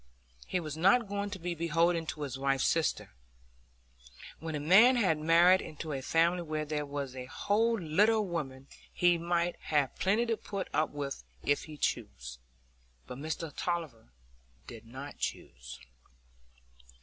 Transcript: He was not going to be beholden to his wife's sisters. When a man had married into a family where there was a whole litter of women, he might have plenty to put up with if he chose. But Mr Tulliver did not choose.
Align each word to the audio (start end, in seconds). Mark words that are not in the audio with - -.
He 0.47 0.59
was 0.59 0.75
not 0.75 1.07
going 1.07 1.29
to 1.29 1.37
be 1.37 1.53
beholden 1.53 2.07
to 2.07 2.23
his 2.23 2.35
wife's 2.35 2.65
sisters. 2.65 3.09
When 4.39 4.55
a 4.55 4.59
man 4.59 4.95
had 4.95 5.19
married 5.19 5.61
into 5.61 5.93
a 5.93 6.01
family 6.01 6.41
where 6.41 6.65
there 6.65 6.87
was 6.87 7.15
a 7.15 7.25
whole 7.27 7.79
litter 7.79 8.13
of 8.15 8.25
women, 8.25 8.67
he 8.91 9.19
might 9.19 9.57
have 9.59 9.95
plenty 9.97 10.25
to 10.25 10.37
put 10.37 10.69
up 10.73 10.89
with 10.89 11.23
if 11.43 11.65
he 11.65 11.77
chose. 11.77 12.39
But 13.05 13.19
Mr 13.19 13.53
Tulliver 13.55 14.09
did 14.65 14.87
not 14.87 15.19
choose. 15.19 15.79